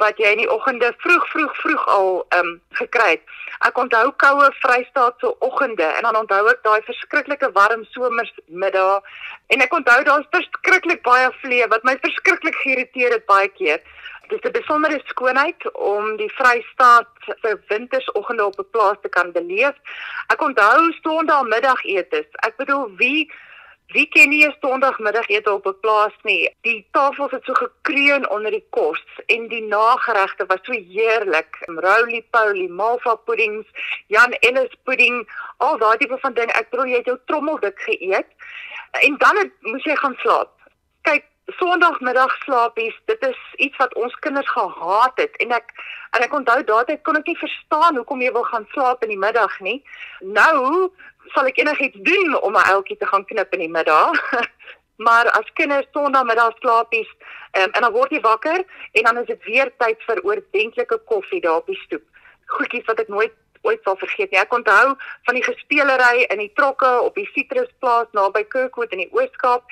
wat 0.03 0.19
jy 0.21 0.33
in 0.35 0.41
die 0.43 0.51
oggende 0.51 0.91
vroeg 1.03 1.25
vroeg 1.31 1.55
vroeg 1.61 1.87
al 1.95 2.09
ehm 2.35 2.47
um, 2.47 2.53
gekry 2.79 3.09
het. 3.15 3.23
Ek 3.67 3.77
onthou 3.79 4.11
koue 4.23 4.49
Vrystaatse 4.59 5.29
oggende 5.47 5.87
en 5.97 6.07
dan 6.07 6.17
onthou 6.21 6.41
ek 6.51 6.63
daai 6.67 6.81
verskriklike 6.89 7.51
warm 7.57 7.85
somersmiddag 7.95 9.13
en 9.55 9.65
ek 9.65 9.75
onthou 9.79 9.99
daar's 10.09 10.31
verskriklik 10.35 11.03
baie 11.07 11.29
vlee 11.43 11.67
wat 11.75 11.85
my 11.87 11.95
verskriklik 12.07 12.57
geïrriteer 12.63 13.15
het 13.17 13.25
baie 13.29 13.51
keer. 13.59 13.79
Dit 14.27 14.43
is 14.43 14.49
'n 14.49 14.59
besondere 14.59 14.99
skoonheid 15.05 15.71
om 15.73 16.17
die 16.17 16.31
Vrystaat 16.39 17.09
se 17.41 17.59
wintersoggende 17.67 18.45
op 18.45 18.59
'n 18.59 18.69
plaas 18.71 18.99
te 19.01 19.09
kan 19.09 19.31
beleef. 19.31 19.75
Ek 20.27 20.41
onthou 20.41 20.91
Sondag 21.01 21.43
middagetes. 21.43 22.29
Ek 22.47 22.55
bedoel 22.57 22.95
wie 22.97 23.31
Wie 23.93 24.07
ken 24.09 24.29
nie 24.29 24.45
'n 24.45 24.55
Sondagmiddagete 24.61 25.51
op 25.53 25.65
'n 25.67 25.79
plaas 25.79 26.15
nie? 26.23 26.49
Die 26.61 26.87
tafels 26.91 27.31
het 27.31 27.43
so 27.45 27.53
gekreun 27.53 28.29
onder 28.29 28.51
die 28.51 28.65
kos 28.69 29.03
en 29.25 29.47
die 29.47 29.61
nageregte 29.61 30.45
was 30.45 30.63
so 30.63 30.73
heerlik. 30.73 31.51
Roly 31.65 32.25
poly, 32.31 32.67
malva 32.67 33.15
puddings, 33.15 33.67
Jan 34.07 34.31
Ellis 34.39 34.75
pudding, 34.83 35.29
al 35.57 35.77
daai 35.77 35.97
tipe 35.97 36.17
van 36.17 36.33
ding. 36.33 36.51
Ek 36.51 36.69
probeer 36.69 36.91
jy 36.91 36.97
het 36.97 37.05
jou 37.05 37.19
trommeldik 37.25 37.79
geëet 37.79 38.29
en 38.91 39.17
dan 39.17 39.37
het, 39.37 39.51
moes 39.61 39.83
jy 39.83 39.95
gaan 39.95 40.15
slaap. 40.17 40.51
Kyk, 41.01 41.25
Sondagmiddag 41.45 42.37
slaapies, 42.43 42.95
dit 43.05 43.21
is 43.27 43.39
iets 43.55 43.77
wat 43.77 43.93
ons 43.93 44.15
kinders 44.15 44.49
gehaat 44.49 45.17
het 45.19 45.35
en 45.37 45.51
ek 45.51 45.73
en 46.15 46.21
ek 46.21 46.33
onthou 46.33 46.63
daardie 46.63 47.01
kon 47.01 47.17
ek 47.17 47.25
nie 47.25 47.37
verstaan 47.37 47.95
hoekom 47.95 48.21
jy 48.21 48.31
wil 48.31 48.43
gaan 48.43 48.67
slaap 48.71 49.03
in 49.03 49.09
die 49.09 49.17
middag 49.17 49.59
nie. 49.59 49.83
Nou 50.21 50.91
sal 51.33 51.45
ek 51.45 51.57
enigiets 51.57 51.97
doen 52.01 52.41
om 52.41 52.53
'n 52.53 52.69
uiltjie 52.73 52.97
te 52.97 53.05
gaan 53.05 53.25
knip 53.25 53.53
in 53.53 53.59
die 53.59 53.69
middag. 53.69 54.11
maar 55.07 55.29
as 55.29 55.53
kinders 55.53 55.87
Sondagmiddag 55.91 56.57
slaapies 56.59 57.09
um, 57.57 57.69
en 57.71 57.81
dan 57.81 57.91
word 57.91 58.11
jy 58.11 58.19
wakker 58.21 58.65
en 58.91 59.03
dan 59.03 59.17
is 59.17 59.27
dit 59.27 59.43
weer 59.43 59.71
tyd 59.77 60.03
vir 60.07 60.23
oordentlike 60.23 60.99
koffie 61.05 61.41
daar 61.41 61.61
op 61.61 61.67
die 61.67 61.79
stoep. 61.85 62.03
Goedjies 62.45 62.85
wat 62.85 62.99
ek 62.99 63.07
nooit 63.07 63.33
ooit 63.63 63.79
sal 63.83 63.95
vergeet 63.95 64.31
nie. 64.31 64.39
Ek 64.41 64.53
onthou 64.53 64.95
van 65.27 65.37
die 65.37 65.43
gespelery 65.43 66.25
in 66.33 66.41
die 66.43 66.51
trokke 66.59 66.89
op 67.01 67.15
die 67.15 67.27
sitrusplaas 67.31 68.09
naby 68.17 68.43
Kirkwood 68.51 68.91
in 68.91 69.05
die 69.05 69.11
Oos-Kaap. 69.15 69.63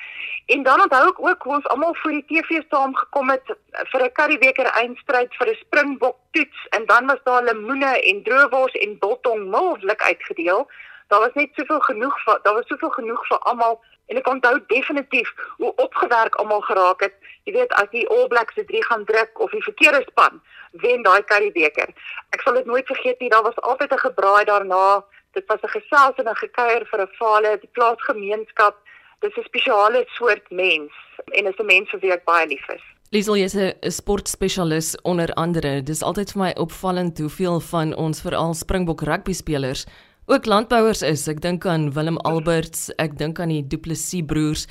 En 0.54 0.64
dan 0.64 0.80
onthou 0.86 1.02
ek 1.10 1.20
ook 1.20 1.44
hoe 1.46 1.56
ons 1.58 1.68
almal 1.74 1.92
voor 2.00 2.16
die 2.16 2.24
TV 2.30 2.62
saamgekom 2.72 3.30
het 3.30 3.52
vir 3.92 4.04
'n 4.04 4.14
currybeker 4.18 4.70
eindstryd 4.80 5.36
vir 5.38 5.52
'n 5.52 5.60
springbok 5.64 6.16
toets 6.32 6.60
en 6.70 6.86
dan 6.86 7.06
was 7.06 7.22
daar 7.24 7.44
lemoene 7.44 7.92
en 8.00 8.22
droewors 8.22 8.72
en 8.72 8.98
biltong 8.98 9.44
mildelik 9.50 10.02
uitgedeel. 10.02 10.66
Daar 11.12 11.20
was 11.20 11.34
net 11.34 11.50
soveel 11.52 11.80
genoeg 11.80 12.14
vir 12.24 12.38
daar 12.42 12.54
was 12.54 12.66
soveel 12.66 12.90
genoeg 12.90 13.26
vir 13.28 13.38
almal 13.50 13.74
en 14.08 14.16
ek 14.20 14.28
onthou 14.30 14.52
definitief 14.66 15.32
hoe 15.60 15.72
opgewerk 15.84 16.34
almal 16.40 16.60
geraak 16.68 17.02
het. 17.04 17.16
Jy 17.44 17.52
weet 17.56 17.72
as 17.80 17.90
die 17.92 18.04
All 18.08 18.30
Blacks 18.32 18.54
se 18.56 18.64
3 18.70 18.84
gaan 18.84 19.04
druk 19.10 19.40
of 19.44 19.50
die 19.52 19.64
verkeerde 19.66 20.00
span 20.06 20.38
wen 20.84 21.02
daai 21.04 21.20
currybeker. 21.32 21.90
Ek 22.32 22.40
sal 22.44 22.56
dit 22.56 22.70
nooit 22.70 22.88
vergeet 22.88 23.20
nie. 23.20 23.28
Daar 23.28 23.44
was 23.44 23.60
altyd 23.60 23.92
'n 23.92 24.04
gebraai 24.06 24.44
daarna. 24.44 25.04
Dit 25.36 25.44
was 25.52 25.60
'n 25.62 25.74
gesels 25.76 26.16
en 26.16 26.28
'n 26.28 26.42
gekuier 26.44 26.86
vir 26.90 27.00
'n 27.02 27.12
vale, 27.18 27.58
die 27.60 27.72
plaasgemeenskap. 27.76 28.76
Dis 29.20 29.36
'n 29.36 29.44
spesiale 29.44 30.04
soort 30.16 30.50
mens 30.50 30.92
en 31.36 31.46
is 31.46 31.58
'n 31.58 31.66
mens 31.66 31.90
vir 31.90 32.00
wie 32.00 32.12
ek 32.12 32.24
baie 32.24 32.46
lief 32.46 32.68
is. 32.68 32.84
Liesel 33.10 33.34
is 33.34 33.54
'n 33.54 33.74
sportspesialis 33.90 34.96
onder 35.02 35.28
andere. 35.34 35.82
Dis 35.82 36.02
altyd 36.02 36.32
vir 36.32 36.42
my 36.42 36.52
opvallend 36.56 37.18
hoeveel 37.18 37.60
van 37.60 37.94
ons 37.94 38.20
veral 38.20 38.54
Springbok 38.54 39.00
rugby 39.00 39.32
spelers 39.32 39.86
ook 40.26 40.46
landbouers 40.46 41.02
is. 41.02 41.26
Ek 41.28 41.40
dink 41.40 41.66
aan 41.66 41.92
Willem 41.92 42.18
Alberts, 42.28 42.90
ek 43.02 43.18
dink 43.18 43.40
aan 43.40 43.52
die 43.54 43.62
Du 43.66 43.78
Plessis 43.78 44.24
broers. 44.26 44.66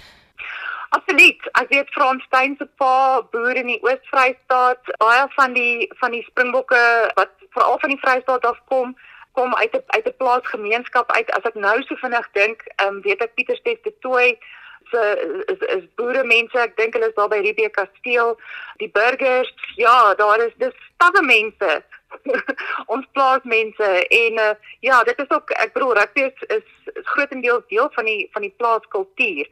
Absoluut. 0.91 1.39
Ek 1.55 1.69
weet 1.71 1.91
Frans 1.95 2.23
Steyn 2.27 2.57
se 2.59 2.67
pa 2.79 3.21
boer 3.31 3.55
in 3.55 3.69
die 3.71 3.79
Oos-Vrystaat. 3.85 4.91
Baie 4.99 5.27
van 5.37 5.53
die 5.55 5.87
van 6.01 6.11
die 6.11 6.23
Springbokke 6.27 6.81
wat 7.19 7.31
veral 7.55 7.79
van 7.79 7.93
die 7.93 8.01
Vrystaat 8.01 8.47
af 8.47 8.59
kom, 8.71 8.95
kom 9.39 9.55
uit 9.55 9.75
'n 9.75 9.83
uit 9.95 10.07
'n 10.07 10.17
plaasgemeenskap 10.17 11.11
uit. 11.11 11.31
As 11.31 11.47
ek 11.47 11.55
nou 11.55 11.77
so 11.83 11.95
vinnig 11.95 12.27
dink, 12.33 12.67
ehm 12.75 12.95
um, 12.95 13.01
weet 13.01 13.23
ek 13.23 13.35
Pieter 13.35 13.55
Steef 13.55 13.79
de 13.81 13.93
Tooi 13.99 14.37
se 14.91 15.01
is 15.47 15.61
is 15.77 15.85
boere 15.95 16.23
mense. 16.23 16.57
Ek 16.59 16.75
dink 16.77 16.93
hulle 16.93 17.07
is 17.07 17.15
daar 17.15 17.31
by 17.31 17.39
Ribie 17.43 17.69
Kasteel. 17.69 18.35
Die 18.83 18.91
burgers, 18.91 19.53
ja, 19.75 20.13
daar 20.19 20.39
is 20.47 20.53
dis 20.57 20.75
stawwe 20.93 21.23
mense. 21.25 21.83
ons 22.93 23.05
plaasmense 23.11 23.89
en 24.07 24.39
uh, 24.39 24.53
ja, 24.79 25.03
dit 25.03 25.19
is 25.19 25.29
ook 25.29 25.49
ek 25.49 25.73
bedoel 25.73 25.93
rugby 25.93 26.21
is, 26.21 26.47
is, 26.57 26.67
is 26.93 27.05
grootendeels 27.13 27.67
deel 27.67 27.89
van 27.93 28.05
die 28.05 28.29
van 28.33 28.41
die 28.41 28.53
plaaskultuur. 28.57 29.47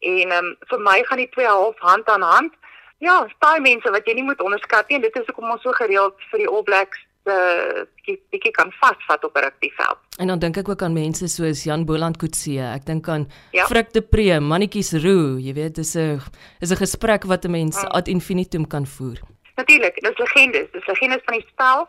En 0.00 0.32
um, 0.38 0.56
vir 0.70 0.80
my 0.80 0.98
gaan 1.06 1.18
die 1.22 1.30
twee 1.30 1.46
half 1.46 1.78
hand 1.78 2.08
aan 2.08 2.22
hand. 2.22 2.52
Ja, 2.98 3.26
staai 3.36 3.60
mense 3.60 3.90
wat 3.90 4.06
jy 4.06 4.14
nie 4.14 4.26
moet 4.26 4.40
onderskat 4.40 4.88
nie 4.88 4.96
en 4.96 5.02
dit 5.02 5.16
is 5.16 5.26
hoekom 5.26 5.50
ons 5.50 5.62
so 5.62 5.72
gereeld 5.72 6.14
vir 6.30 6.38
die 6.38 6.48
All 6.48 6.62
Blacks 6.62 6.98
uh 7.24 7.82
bietjie 8.02 8.50
kan 8.50 8.72
vasvat 8.80 9.24
op 9.24 9.36
'n 9.36 9.44
rugbyveld. 9.44 9.98
En 10.18 10.26
dan 10.26 10.38
dink 10.38 10.56
ek 10.56 10.68
ook 10.68 10.82
aan 10.82 10.92
mense 10.92 11.26
soos 11.28 11.62
Jan 11.64 11.84
Boland 11.84 12.16
Kutse. 12.16 12.58
Ek 12.74 12.84
dink 12.86 13.08
aan 13.08 13.30
Ja. 13.50 13.66
Frik 13.66 13.92
de 13.92 14.02
Pre, 14.02 14.40
mannetjies 14.40 14.92
roe, 14.92 15.38
jy 15.42 15.52
weet, 15.54 15.74
dis 15.74 15.94
'n 15.94 16.20
is 16.60 16.70
'n 16.70 16.76
gesprek 16.76 17.24
wat 17.24 17.44
'n 17.44 17.50
mens 17.50 17.82
Mm. 17.82 17.88
ad 17.88 18.08
infinitum 18.08 18.66
kan 18.66 18.86
voer. 18.86 19.18
Natuurlik, 19.54 20.00
dis 20.00 20.18
legendes, 20.18 20.70
dis 20.72 20.86
legendes 20.86 21.24
van 21.24 21.38
die 21.38 21.46
spel 21.48 21.88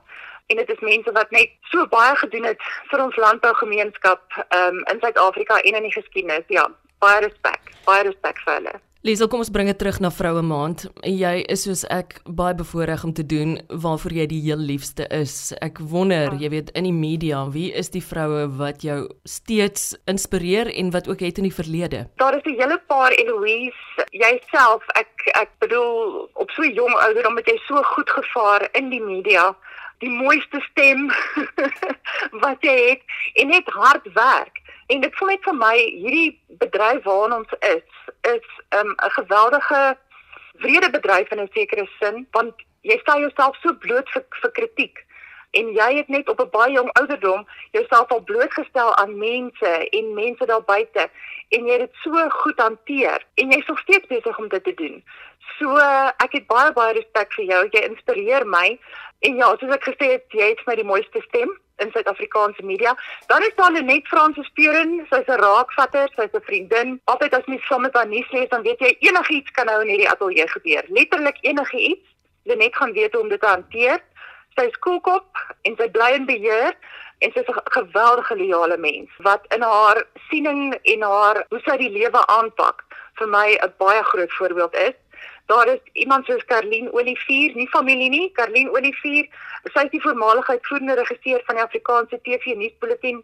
en 0.51 0.59
dit 0.59 0.69
is 0.69 0.79
mense 0.79 1.11
wat 1.11 1.29
net 1.31 1.51
so 1.71 1.87
baie 1.87 2.15
gedoen 2.15 2.43
het 2.43 2.63
vir 2.91 3.03
ons 3.03 3.15
landbougemeenskap 3.15 4.39
um, 4.57 4.81
in 4.91 4.99
Suid-Afrika 4.99 5.59
en 5.61 5.77
in 5.79 5.87
die 5.87 5.95
geskiedenis. 5.95 6.47
Ja, 6.47 6.67
baie 6.99 7.21
respek, 7.23 7.71
baie 7.85 8.03
respek 8.09 8.41
vir 8.43 8.59
hulle. 8.59 8.75
Liesel, 9.03 9.27
kom 9.27 9.41
ons 9.43 9.49
bring 9.51 9.67
dit 9.67 9.75
terug 9.75 9.97
na 9.99 10.07
Vroue 10.15 10.39
Maand. 10.47 10.85
Jy 11.03 11.41
is 11.51 11.65
soos 11.65 11.81
ek 11.91 12.21
baie 12.39 12.55
bevoorreg 12.55 13.01
om 13.03 13.11
te 13.11 13.25
doen 13.27 13.57
waarvoor 13.67 14.13
jy 14.15 14.27
die 14.31 14.37
heel 14.45 14.61
liefste 14.63 15.03
is. 15.11 15.33
Ek 15.59 15.81
wonder, 15.91 16.31
jy 16.39 16.47
weet, 16.53 16.69
in 16.79 16.87
die 16.87 16.93
media, 16.95 17.41
wie 17.51 17.65
is 17.75 17.91
die 17.91 17.99
vroue 17.99 18.45
wat 18.61 18.85
jou 18.87 19.01
steeds 19.27 19.89
inspireer 20.07 20.71
en 20.71 20.93
wat 20.95 21.09
ook 21.11 21.19
het 21.19 21.41
in 21.43 21.49
die 21.49 21.57
verlede? 21.57 22.05
Daar 22.23 22.37
is 22.37 22.47
'n 22.47 22.55
hele 22.55 22.79
paar 22.87 23.11
Eloise, 23.11 24.07
jouself, 24.15 24.87
ek 24.95 25.11
ek 25.35 25.51
bedoel 25.59 26.31
op 26.39 26.51
so 26.51 26.63
jong 26.63 26.95
ouderdom 26.95 27.35
het 27.35 27.47
jy 27.51 27.59
so 27.67 27.83
goed 27.83 28.09
gevaar 28.09 28.69
in 28.71 28.89
die 28.89 29.03
media. 29.03 29.51
Die 29.99 30.15
mooiste 30.23 30.63
stem 30.71 31.11
wat 32.45 32.63
jy 32.63 32.77
het 32.89 33.03
en 33.35 33.47
net 33.47 33.67
hard 33.67 34.07
werk. 34.13 34.63
En 34.87 35.01
dit 35.01 35.15
voel 35.15 35.27
net 35.27 35.43
vir 35.43 35.55
my 35.55 35.75
hierdie 35.75 36.39
bedryf 36.63 37.03
waarin 37.03 37.37
ons 37.43 37.51
is, 37.59 37.92
is 38.21 38.45
um, 38.69 38.95
'n 38.95 39.11
geweldige 39.19 39.97
wrede 40.53 40.89
bedryf 40.89 41.31
in 41.31 41.41
'n 41.41 41.49
sekere 41.53 41.87
sin 41.99 42.27
want 42.31 42.53
jy 42.81 42.97
stel 42.99 43.19
jouself 43.19 43.55
so 43.61 43.73
bloot 43.73 44.09
vir 44.09 44.23
vir 44.41 44.51
kritiek. 44.51 45.05
En 45.53 45.69
jy 45.73 45.89
het 45.95 46.07
net 46.07 46.29
op 46.29 46.39
'n 46.41 46.49
baie 46.49 46.71
jong 46.73 46.91
ouderdom 46.93 47.47
jouself 47.71 48.11
al 48.11 48.23
blootgestel 48.23 48.95
aan 48.95 49.17
mense 49.17 49.71
en 49.89 50.13
mense 50.13 50.45
daar 50.45 50.63
buite. 50.63 51.09
En 51.49 51.65
jy 51.65 51.71
het 51.71 51.79
dit 51.79 51.95
so 52.03 52.29
goed 52.29 52.59
hanteer. 52.59 53.25
En 53.35 53.51
jy's 53.51 53.67
nog 53.67 53.79
steeds 53.79 54.07
besig 54.07 54.37
om 54.37 54.47
dit 54.47 54.63
te 54.63 54.73
doen. 54.73 55.03
So 55.59 55.77
ek 56.17 56.31
het 56.31 56.47
baie 56.47 56.73
baie 56.73 56.93
respek 56.93 57.33
vir 57.33 57.45
jou. 57.45 57.67
Jy 57.69 57.79
inspireer 57.79 58.47
my. 58.47 58.79
En 59.19 59.35
ja, 59.35 59.55
soos 59.57 59.75
ek 59.75 59.83
gesê 59.83 60.11
het, 60.11 60.25
jy 60.29 60.49
het 60.49 60.59
vir 60.59 60.71
my 60.71 60.75
die 60.75 60.91
mooiste 60.91 61.21
stem 61.21 61.61
in 61.77 61.91
Suid-Afrikaanse 61.91 62.63
media. 62.63 62.95
Dan 63.27 63.41
is 63.41 63.55
daar 63.55 63.71
Lenet 63.71 64.07
Fransis 64.07 64.49
Peuren, 64.53 65.05
sy's 65.09 65.27
'n 65.27 65.41
raakvatter, 65.41 66.09
sy's 66.15 66.33
'n 66.33 66.47
vriendin. 66.49 67.01
Altyd 67.03 67.33
as 67.33 67.45
mens 67.45 67.65
saam 67.65 67.81
met 67.81 67.93
haar 67.93 68.07
nuus 68.07 68.31
lees, 68.31 68.49
dan 68.49 68.61
weet 68.61 68.79
jy 68.79 68.95
enigiets 68.99 69.51
kan 69.51 69.65
nou 69.65 69.81
in 69.81 69.87
hierdie 69.87 70.09
ateljee 70.09 70.47
gebeur. 70.47 70.83
Letterlik 70.87 71.37
enigiets. 71.41 72.07
Lenet 72.43 72.75
gaan 72.75 72.93
weet 72.93 73.13
hoe 73.13 73.21
om 73.21 73.29
dit 73.29 73.39
te 73.39 73.47
hanteer. 73.47 73.99
Sy 74.55 74.65
is 74.65 74.79
koelkop 74.79 75.37
en 75.61 75.75
sy 75.77 75.89
bly 75.89 76.11
in 76.13 76.25
beheer 76.25 76.75
en 77.23 77.31
sy 77.31 77.39
is 77.39 77.47
'n 77.47 77.61
geweldige 77.63 78.35
loyale 78.37 78.77
mens 78.77 79.09
wat 79.17 79.45
in 79.55 79.61
haar 79.61 80.03
siening 80.29 80.73
en 80.83 81.01
haar 81.01 81.45
hoe 81.49 81.61
sy 81.65 81.77
die 81.77 81.89
lewe 81.89 82.27
aanpak 82.27 82.83
vir 83.19 83.27
my 83.27 83.47
'n 83.61 83.73
baie 83.77 84.03
groot 84.03 84.33
voorbeeld 84.33 84.75
is. 84.75 84.95
Daar 85.45 85.67
is 85.67 85.79
iemand 85.93 86.25
soos 86.25 86.45
Karlien 86.45 86.91
Olivier, 86.91 87.55
nie 87.55 87.67
familie 87.67 88.09
nie, 88.09 88.31
Karlien 88.31 88.69
Olivier. 88.69 89.27
Sy 89.73 89.85
is 89.85 89.91
die 89.91 90.01
voormalige 90.01 90.51
uitvoerende 90.51 90.95
regisseur 90.95 91.41
van 91.45 91.55
die 91.55 91.63
Afrikaanse 91.63 92.19
TV 92.23 92.55
nuusbulletin. 92.55 93.23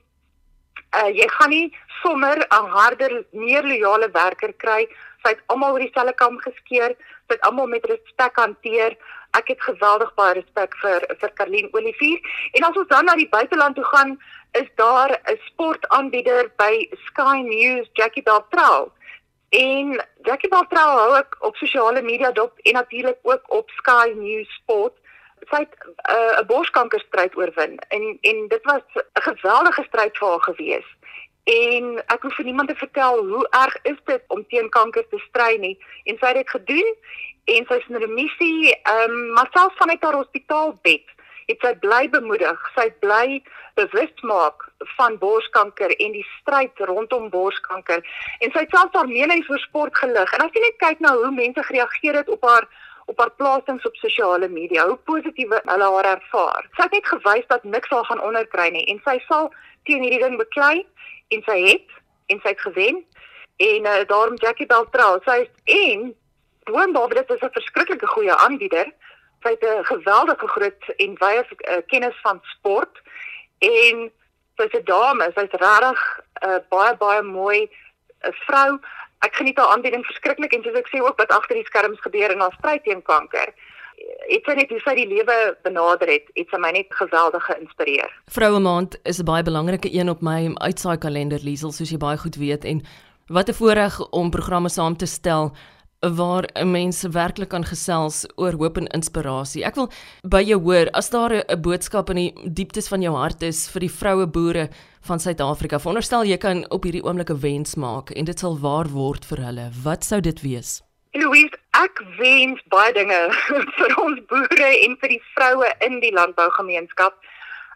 Uh 1.00 1.10
jy 1.16 1.28
gaan 1.30 1.50
nie 1.50 1.78
sommer 2.02 2.38
'n 2.38 2.68
harder, 2.76 3.24
meer 3.32 3.64
loyale 3.64 4.10
werker 4.12 4.54
kry. 4.54 4.88
Sy 5.24 5.30
het 5.30 5.42
almal 5.48 5.72
oor 5.74 5.80
dieselfde 5.80 6.14
kam 6.14 6.38
geskeer, 6.40 6.96
sy 7.28 7.34
het 7.36 7.42
almal 7.42 7.68
met 7.68 7.86
respek 7.86 8.36
hanteer. 8.36 8.98
Ek 9.38 9.48
het 9.48 9.62
geweldig 9.62 10.14
baie 10.16 10.34
respek 10.34 10.76
vir 10.82 11.06
vir 11.22 11.32
Karlien 11.40 11.70
Olivier. 11.72 12.20
En 12.54 12.64
as 12.64 12.78
ons 12.78 12.88
dan 12.88 13.06
na 13.06 13.16
die 13.16 13.30
buiteland 13.30 13.76
toe 13.76 13.84
gaan, 13.84 14.18
is 14.52 14.70
daar 14.76 15.12
'n 15.12 15.40
sportaanbieder 15.48 16.52
by 16.58 16.90
Sky 17.08 17.42
News, 17.42 17.88
Jackie 17.94 18.24
Beltrou. 18.24 18.92
En 19.50 20.06
Jackie 20.22 20.50
Beltrou 20.50 20.90
hou 21.00 21.14
ek 21.18 21.38
op 21.42 21.56
sosiale 21.58 22.02
media 22.06 22.32
dop 22.32 22.60
en 22.70 22.74
natuurlik 22.74 23.18
ook 23.22 23.54
op 23.54 23.70
Sky 23.70 24.14
News 24.16 24.50
Sport. 24.62 24.94
Sy 25.50 25.64
het 25.64 25.76
uh, 25.86 26.42
'n 26.42 26.46
borskankerstryd 26.46 27.38
oorwin 27.38 27.80
en 27.90 28.18
en 28.22 28.48
dit 28.48 28.64
was 28.64 28.86
'n 28.96 29.22
geweldige 29.22 29.84
stryd 29.88 30.18
vir 30.18 30.28
haar 30.30 30.42
gewees. 30.42 30.88
En 31.44 32.04
ek 32.06 32.22
hoef 32.22 32.36
vir 32.36 32.46
niemand 32.46 32.70
te 32.70 32.76
vertel 32.76 33.26
hoe 33.26 33.48
erg 33.50 33.76
is 33.82 33.98
dit 34.06 34.24
om 34.28 34.46
teen 34.48 34.70
kanker 34.70 35.08
te 35.10 35.18
stry 35.18 35.58
nie. 35.58 35.78
En 36.04 36.18
sy 36.20 36.28
het 36.28 36.36
dit 36.36 36.50
gedoen 36.50 36.96
en 37.46 37.66
sy 37.66 37.74
is 37.74 37.88
in 37.90 37.96
remissie, 37.96 38.76
ehm 38.84 39.12
um, 39.12 39.34
maar 39.34 39.50
selfs 39.52 39.78
vanuit 39.78 40.04
haar 40.04 40.14
hospitaalbed 40.22 41.06
het 41.50 41.64
sy 41.66 41.74
bly 41.84 42.04
bemoedig. 42.14 42.60
Sy 42.76 42.88
bly 43.04 43.40
bewus 43.80 44.26
maak 44.28 44.68
van 44.98 45.18
borskanker 45.22 45.92
en 45.96 46.14
die 46.16 46.26
stryd 46.40 46.84
rondom 46.90 47.30
borskanker. 47.34 48.04
En 48.40 48.54
sy 48.54 48.66
het 48.66 48.76
selfs 48.76 48.96
haar 48.98 49.10
mening 49.10 49.44
vir 49.48 49.64
sport 49.66 49.98
gelig. 49.98 50.36
En 50.36 50.46
as 50.46 50.54
jy 50.56 50.64
net 50.66 50.78
kyk 50.84 51.02
na 51.04 51.16
hoe 51.18 51.32
mense 51.34 51.64
gereageer 51.72 52.22
het 52.22 52.30
op 52.30 52.46
haar 52.48 52.70
op 53.10 53.18
haar 53.18 53.32
plasings 53.42 53.86
op 53.90 53.96
sosiale 53.98 54.48
media, 54.48 54.84
hoe 54.86 54.98
positief 55.10 55.50
hulle 55.50 55.88
haar 55.96 56.08
ervaar. 56.12 56.68
Sy 56.78 56.86
het 56.86 56.92
net 56.94 57.08
gewys 57.10 57.48
dat 57.50 57.64
niks 57.66 57.90
sal 57.90 58.04
gaan 58.06 58.22
onderkry 58.22 58.68
nie 58.76 58.86
en 58.94 59.02
sy 59.06 59.16
sal 59.26 59.50
teen 59.90 60.04
hierdie 60.06 60.22
ding 60.22 60.38
beklei 60.38 60.84
en 61.34 61.42
sy 61.48 61.58
het 61.64 61.96
en 62.30 62.42
sy 62.44 62.54
het 62.54 62.62
gewen. 62.68 63.02
En 63.66 63.90
uh, 63.90 64.04
daarom 64.12 64.38
Jackie 64.38 64.70
Beltrou, 64.70 65.18
sy 65.26 65.40
is 65.42 65.50
en 65.80 66.12
boonop 66.70 67.16
dit 67.18 67.32
is 67.34 67.42
'n 67.42 67.58
verskriklike 67.58 68.08
goeie 68.08 68.36
aanbieder. 68.36 68.94
Sy 69.44 69.50
het 69.56 69.64
'n 69.64 69.84
geweldige 69.84 70.48
groot 70.48 70.84
en 70.98 71.12
wye 71.20 71.44
uh, 71.44 71.82
kennis 71.88 72.18
van 72.22 72.40
sport 72.44 73.02
en 73.60 74.12
sy's 74.58 74.74
'n 74.80 74.84
dame, 74.84 75.32
sy's 75.36 75.52
regtig 75.52 76.00
'n 76.44 76.50
uh, 76.50 76.60
baie 76.70 76.98
baie 76.98 77.22
mooi 77.22 77.60
uh, 77.64 78.32
vrou. 78.46 78.80
Ek 79.20 79.36
geniet 79.36 79.58
haar 79.58 79.72
aanbieding 79.74 80.06
verskriklik 80.06 80.54
en 80.54 80.64
soos 80.64 80.80
ek 80.80 80.88
sê 80.88 81.02
ook 81.02 81.18
wat 81.18 81.32
agter 81.32 81.56
die 81.56 81.66
skerms 81.66 82.00
gebeur 82.00 82.32
in 82.32 82.40
haar 82.40 82.56
stryd 82.58 82.84
teen 82.84 83.02
kanker. 83.02 83.54
Het 84.32 84.46
sy 84.48 84.54
net 84.56 84.70
hoe 84.70 84.80
sy 84.80 84.94
die 84.96 85.08
lewe 85.08 85.58
benader 85.64 86.08
het, 86.08 86.28
het 86.34 86.48
sy 86.50 86.58
my 86.58 86.72
net 86.72 86.88
geweldig 87.02 87.44
geïnspireer. 87.44 88.12
Vroue 88.32 88.60
Maand 88.60 89.00
is 89.04 89.20
'n 89.20 89.26
baie 89.26 89.44
belangrike 89.44 89.92
een 89.92 90.10
op 90.10 90.22
my 90.22 90.52
uitsaai 90.56 90.98
kalender 90.98 91.40
Liesel 91.44 91.72
soos 91.72 91.92
jy 91.92 91.98
baie 91.98 92.18
goed 92.18 92.36
weet 92.36 92.64
en 92.64 92.84
wat 93.28 93.50
'n 93.50 93.54
voorreg 93.54 94.00
om 94.12 94.30
programme 94.30 94.70
saam 94.70 94.98
te 94.98 95.06
stel 95.06 95.56
waar 96.00 96.44
'n 96.54 96.72
mens 96.72 97.02
werklik 97.02 97.50
kan 97.50 97.66
gesels 97.66 98.26
oor 98.36 98.52
hoop 98.52 98.78
en 98.78 98.88
inspirasie. 98.88 99.64
Ek 99.64 99.76
wil 99.76 99.90
by 100.24 100.42
jou 100.42 100.62
hoor 100.62 100.88
as 100.92 101.10
daar 101.10 101.34
'n 101.34 101.62
boodskap 101.62 102.10
in 102.10 102.16
die 102.16 102.34
dieptes 102.54 102.88
van 102.88 103.02
jou 103.02 103.16
hart 103.16 103.42
is 103.42 103.70
vir 103.70 103.80
die 103.80 103.92
vroue 103.92 104.28
boere 104.28 104.70
van 105.02 105.20
Suid-Afrika. 105.20 105.80
Veronderstel 105.80 106.24
jy 106.24 106.38
kan 106.38 106.70
op 106.70 106.84
hierdie 106.84 107.04
oomblik 107.04 107.30
'n 107.30 107.40
wens 107.40 107.76
maak 107.76 108.12
en 108.12 108.26
dit 108.26 108.40
sal 108.40 108.60
waar 108.60 108.88
word 108.88 109.26
vir 109.26 109.38
hulle. 109.38 109.72
Wat 109.84 110.04
sou 110.04 110.22
dit 110.22 110.42
wees? 110.42 110.82
Louise, 111.12 111.58
ek 111.74 112.04
wens 112.18 112.62
baie 112.70 112.94
dinge 112.94 113.32
vir 113.78 114.02
ons 114.02 114.20
boere 114.28 114.70
en 114.86 114.98
vir 115.02 115.10
die 115.10 115.24
vroue 115.36 115.74
in 115.80 116.00
die 116.00 116.14
landbougemeenskap. 116.14 117.14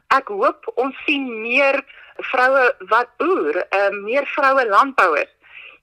Ek 0.07 0.27
hoop 0.27 0.71
ons 0.75 0.95
sien 1.05 1.41
meer 1.41 1.83
vroue 2.17 2.75
wat 2.89 3.09
boer, 3.17 3.65
uh, 3.73 3.89
meer 4.03 4.25
vroue 4.25 4.67
landbouers. 4.69 5.31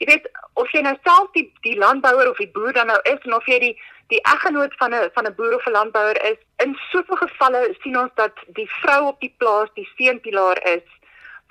Jy 0.00 0.06
weet, 0.08 0.28
of 0.56 0.70
jy 0.72 0.80
nou 0.80 0.94
self 1.04 1.32
die 1.36 1.46
die 1.64 1.76
landbouer 1.76 2.30
of 2.30 2.38
die 2.40 2.50
boer 2.54 2.72
dan 2.72 2.88
nou 2.88 3.00
is 3.10 3.20
en 3.28 3.34
of 3.36 3.48
jy 3.50 3.58
die 3.60 3.74
die 4.08 4.20
eggenoot 4.32 4.72
van 4.80 4.94
'n 4.94 5.10
van 5.16 5.26
'n 5.28 5.34
boer 5.36 5.54
of 5.56 5.66
'n 5.66 5.76
landbouer 5.76 6.18
is, 6.30 6.38
in 6.64 6.72
soveel 6.90 7.16
gevalle 7.16 7.60
sien 7.82 7.98
ons 7.98 8.14
dat 8.14 8.32
die 8.46 8.68
vrou 8.80 9.02
op 9.12 9.20
die 9.20 9.34
plaas 9.38 9.68
die 9.74 9.88
steunpilaar 9.92 10.58
is 10.76 10.86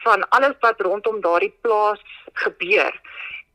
van 0.03 0.29
alles 0.29 0.57
wat 0.59 0.81
rondom 0.81 1.21
daardie 1.21 1.53
plaas 1.61 2.01
gebeur. 2.33 2.93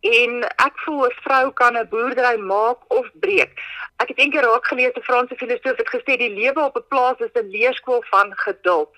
En 0.01 0.43
ek 0.69 0.79
voel 0.85 1.07
'n 1.07 1.19
vrou 1.27 1.53
kan 1.53 1.77
'n 1.77 1.89
boerdery 1.89 2.39
maak 2.39 2.79
of 2.89 3.11
breek. 3.15 3.53
Ek 3.97 4.09
het 4.09 4.19
eendag 4.19 4.45
raak 4.45 4.67
gelees 4.67 4.95
'n 4.95 5.09
Franse 5.11 5.37
filosoof 5.37 5.77
het 5.77 5.95
gesê 5.97 6.17
die 6.17 6.35
lewe 6.41 6.61
op 6.61 6.77
'n 6.77 6.89
plaas 6.89 7.19
is 7.19 7.35
'n 7.35 7.51
leerskool 7.57 8.03
van 8.11 8.33
geduld. 8.37 8.93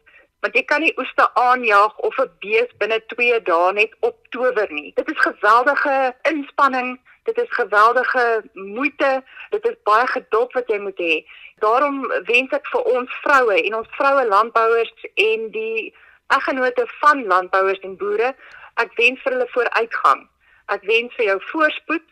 Want 0.46 0.54
jy 0.54 0.62
kan 0.70 0.84
nie 0.84 0.92
oeste 0.94 1.24
aanjaag 1.42 1.94
of 2.06 2.18
'n 2.22 2.30
bees 2.38 2.70
binne 2.78 3.00
2 3.12 3.38
dae 3.48 3.72
net 3.72 3.94
optower 4.08 4.68
nie. 4.70 4.92
Dit 4.94 5.08
is 5.10 5.18
geweldige 5.18 6.14
inspanning, 6.22 7.00
dit 7.24 7.38
is 7.38 7.50
geweldige 7.50 8.44
moeite, 8.52 9.24
dit 9.50 9.66
is 9.66 9.74
baie 9.82 10.06
geduld 10.06 10.52
wat 10.52 10.68
jy 10.68 10.78
moet 10.78 11.00
hê. 11.06 11.16
Daarom 11.64 11.98
wens 12.30 12.54
ek 12.58 12.66
vir 12.74 12.82
ons 12.82 13.16
vroue 13.24 13.56
en 13.62 13.74
ons 13.74 13.88
vroue 13.98 14.26
landbouers 14.26 14.94
en 15.14 15.50
die 15.50 15.94
eggenote 16.38 16.86
van 17.00 17.26
landbouers 17.26 17.82
en 17.82 17.96
boere, 17.96 18.30
ek 18.76 18.94
wens 19.02 19.20
vir 19.22 19.32
hulle 19.32 19.50
vooruitgang. 19.56 20.28
Ek 20.68 20.82
wens 20.92 21.14
vir 21.18 21.26
jou 21.26 21.40
voorspoed 21.50 22.08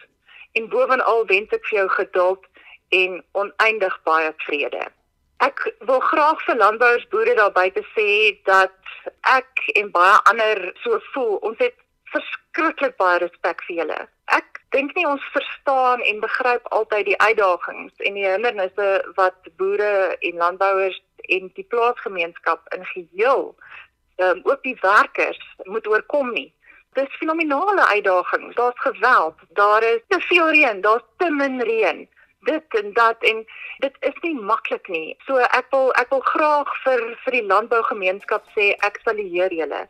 en 0.58 0.68
bovenal 0.74 1.26
wens 1.30 1.54
ek 1.54 1.70
vir 1.70 1.78
jou 1.78 1.88
geduld 2.02 2.52
en 2.88 3.24
oneindig 3.32 4.02
baie 4.02 4.34
vrede. 4.46 4.90
Ek 5.44 5.60
wil 5.88 6.00
graag 6.00 6.40
vir 6.46 6.56
landbouers 6.56 7.08
boere 7.12 7.34
daar 7.36 7.52
buite 7.52 7.82
sê 7.92 8.10
dat 8.48 8.76
ek 9.28 9.64
en 9.80 9.90
baie 9.92 10.16
ander 10.30 10.60
so 10.82 11.00
voel. 11.12 11.36
Ons 11.48 11.58
het 11.60 11.76
verskriklik 12.14 12.96
baie 13.00 13.18
respek 13.22 13.60
vir 13.66 13.80
julle. 13.82 13.98
Ek 14.32 14.60
dink 14.76 14.94
nie 14.96 15.06
ons 15.08 15.24
verstaan 15.34 16.02
en 16.08 16.22
begryp 16.22 16.70
altyd 16.78 17.10
die 17.10 17.18
uitdagings 17.20 18.06
en 18.08 18.16
die 18.18 18.26
hindernisse 18.26 18.88
wat 19.18 19.50
boere 19.60 20.14
en 20.14 20.40
landbouers 20.44 20.96
en 21.36 21.50
die 21.58 21.66
plaasgemeenskap 21.74 22.74
in 22.76 22.84
geheel, 22.92 23.44
um, 24.24 24.40
ook 24.44 24.62
die 24.64 24.76
werkers 24.82 25.40
moet 25.64 25.86
oorkom 25.90 26.32
nie. 26.32 26.50
Dis 26.94 27.20
fenominale 27.20 27.86
uitdagings. 27.90 28.54
Daar's 28.54 28.80
geweld, 28.86 29.38
daar 29.60 29.82
is 29.82 30.02
te 30.08 30.20
veel 30.30 30.50
reën, 30.56 30.80
daar's 30.80 31.06
te 31.18 31.30
min 31.30 31.60
reën. 31.60 32.04
Dit 32.48 32.80
en 32.80 32.92
dat 32.92 33.22
en 33.24 33.44
dit 33.84 33.96
is 34.08 34.16
nie 34.22 34.34
maklik 34.50 34.88
nie. 34.88 35.16
So 35.26 35.42
ek 35.58 35.68
wil 35.74 35.92
ek 36.00 36.12
wil 36.14 36.24
graag 36.30 36.70
vir 36.84 37.02
vir 37.24 37.36
die 37.38 37.44
landbougemeenskap 37.50 38.48
sê 38.56 38.72
ek 38.88 39.00
sal 39.04 39.20
leer 39.20 39.52
julle. 39.60 39.82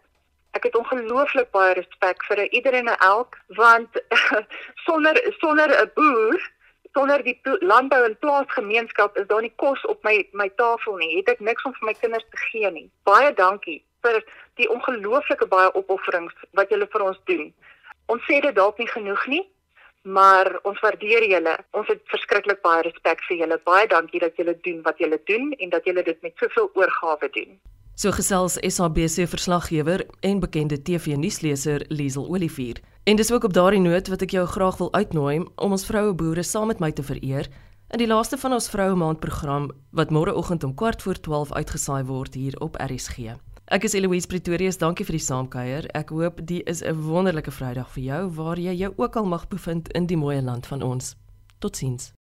Ek 0.54 0.66
het 0.68 0.76
ongelooflik 0.78 1.50
baie 1.54 1.74
respek 1.78 2.26
vir 2.28 2.44
iedereen 2.46 2.90
en 2.90 3.06
elk 3.06 3.38
want 3.60 4.02
sonder 4.86 5.20
sonder 5.40 5.70
'n 5.78 5.90
boer 5.98 6.50
sonder 6.94 7.22
die 7.26 7.38
landbou 7.72 8.02
en 8.06 8.18
plaasgemeenskap 8.18 9.16
is 9.18 9.26
daar 9.30 9.42
nie 9.42 9.54
kos 9.62 9.82
op 9.92 10.02
my 10.06 10.16
my 10.32 10.48
tafel 10.62 10.96
nie. 10.96 11.16
Het 11.16 11.34
ek 11.36 11.40
niks 11.40 11.64
om 11.64 11.74
vir 11.78 11.90
my 11.90 11.94
kinders 12.02 12.26
te 12.30 12.42
gee 12.50 12.70
nie. 12.70 12.88
Baie 13.10 13.34
dankie 13.34 13.80
vir 14.04 14.20
die 14.60 14.68
ongelooflike 14.70 15.46
baie 15.46 15.72
opofferings 15.74 16.34
wat 16.58 16.70
julle 16.70 16.86
vir 16.92 17.06
ons 17.10 17.20
doen. 17.30 17.50
Ons 18.06 18.22
sê 18.28 18.40
dit 18.44 18.54
dalk 18.54 18.78
nie 18.78 18.90
genoeg 18.90 19.26
nie, 19.32 19.44
maar 20.04 20.58
ons 20.62 20.80
waardeer 20.80 21.24
julle. 21.28 21.56
Ons 21.72 21.88
het 21.88 22.00
verskriklik 22.12 22.60
baie 22.62 22.82
respek 22.86 23.22
vir 23.28 23.36
julle. 23.42 23.60
Baie 23.64 23.86
dankie 23.88 24.20
dat 24.20 24.36
julle 24.36 24.56
doen 24.66 24.82
wat 24.84 24.98
julle 24.98 25.20
doen 25.24 25.52
en 25.58 25.70
dat 25.72 25.84
julle 25.84 26.04
dit 26.04 26.22
met 26.22 26.32
soveel 26.36 26.70
oorgawe 26.74 27.28
doen. 27.32 27.58
So 27.94 28.10
gesels 28.10 28.58
SABC 28.58 29.28
verslaggewer 29.30 30.06
en 30.20 30.40
bekende 30.40 30.82
TV-nuusleser 30.82 31.84
Liesel 31.88 32.26
Olivier. 32.28 32.80
En 33.04 33.16
dis 33.16 33.32
ook 33.32 33.44
op 33.44 33.52
daardie 33.52 33.80
noot 33.80 34.08
wat 34.08 34.22
ek 34.22 34.34
jou 34.34 34.46
graag 34.46 34.76
wil 34.80 34.92
uitnooi 34.92 35.44
om 35.56 35.76
ons 35.76 35.86
vroue 35.86 36.14
boere 36.14 36.42
saam 36.42 36.72
met 36.72 36.80
my 36.80 36.90
te 36.92 37.02
vereer 37.02 37.48
in 37.94 38.00
die 38.00 38.08
laaste 38.10 38.34
van 38.40 38.56
ons 38.56 38.66
vroue 38.72 38.96
maand 38.98 39.20
program 39.22 39.68
wat 39.94 40.10
môreoggend 40.10 40.64
om 40.64 40.74
kwart 40.74 41.02
voor 41.02 41.20
12 41.20 41.52
uitgesaai 41.52 42.04
word 42.04 42.34
hier 42.34 42.56
op 42.58 42.74
RSG. 42.82 43.36
Ek 43.72 43.86
is 43.88 43.94
Eloise 43.96 44.28
Pretorius, 44.28 44.76
dankie 44.76 45.06
vir 45.08 45.16
die 45.16 45.24
saamkuier. 45.24 45.86
Ek 45.96 46.10
hoop 46.12 46.42
dit 46.44 46.60
is 46.68 46.82
'n 46.84 47.00
wonderlike 47.00 47.50
Vrydag 47.50 47.88
vir 47.96 48.04
jou 48.04 48.30
waar 48.36 48.58
jy 48.58 48.74
jou 48.76 48.92
ook 48.96 49.16
al 49.16 49.24
mag 49.24 49.48
bevind 49.48 49.88
in 49.92 50.06
die 50.06 50.16
mooi 50.16 50.42
land 50.42 50.66
van 50.66 50.82
ons. 50.82 51.16
Totsiens. 51.60 52.14